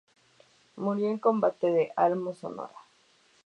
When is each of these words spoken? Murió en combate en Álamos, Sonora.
Murió 0.77 1.11
en 1.11 1.19
combate 1.19 1.67
en 1.67 1.91
Álamos, 1.95 2.39
Sonora. 2.39 2.73